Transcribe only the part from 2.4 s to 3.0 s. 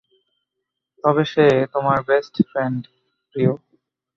friend,